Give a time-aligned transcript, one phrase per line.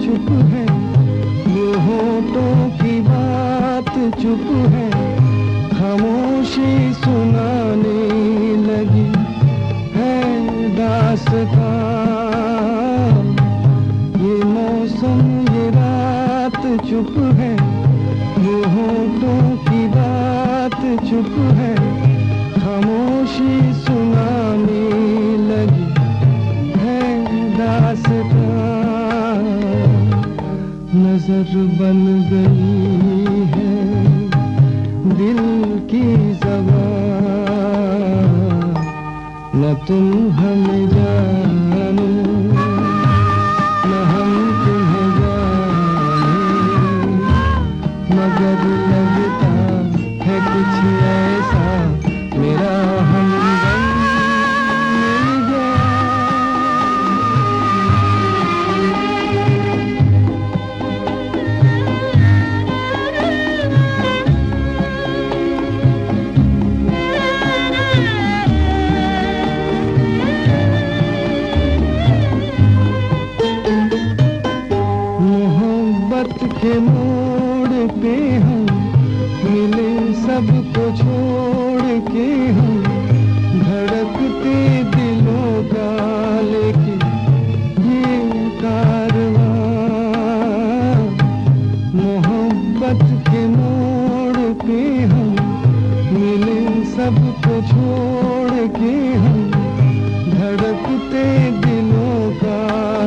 [0.00, 0.64] चुप है।
[1.56, 4.90] ये होटों की बात चुप है।
[5.70, 8.02] खामोशी सुनाने
[8.56, 9.08] लगी
[9.98, 10.14] है
[10.76, 11.70] दासता
[14.20, 15.20] ये मौसम
[15.54, 17.52] ये रात चुप है।
[18.46, 21.79] ये होठों की बात चुप है।
[31.10, 33.72] नज़र बन गई है।
[35.16, 35.40] दिल
[35.90, 36.02] की
[36.34, 37.08] जबान
[39.54, 40.04] न तुम
[40.38, 42.06] हमें जानो,
[43.86, 44.30] न हम
[44.62, 46.38] तुम्हें जाने।
[48.14, 49.52] मगर लगता
[50.24, 50.99] है कुछ
[93.46, 95.30] मोहब्बत के हम,
[96.12, 96.84] मिले
[97.68, 99.50] छोड़ के हम।
[100.30, 102.60] धड़कते दिलों का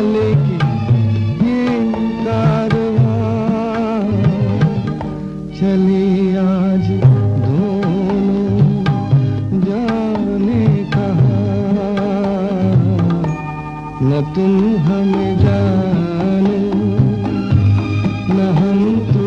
[0.00, 0.58] लेके
[5.58, 6.86] चली आज
[10.94, 11.44] कहा।
[14.02, 16.60] न तुम हमें जानो,
[18.34, 19.17] न हम तुझे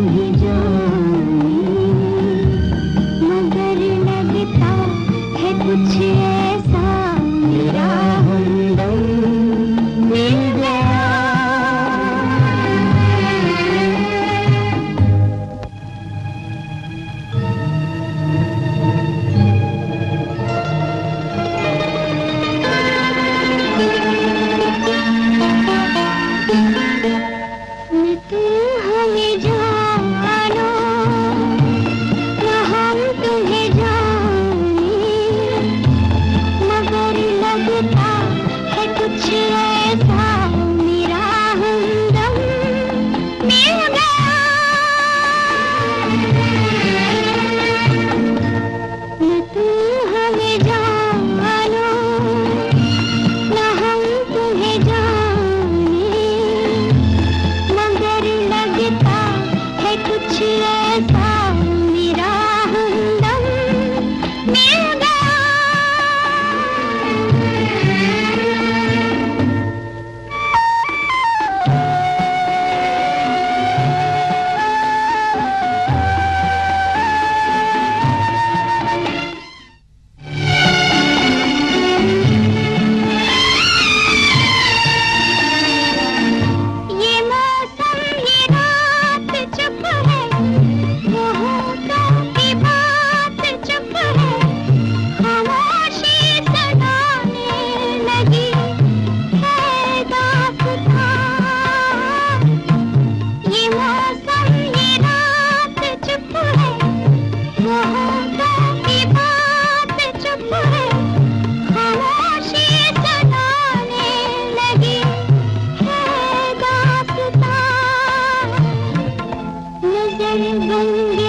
[120.21, 121.20] தென்றும்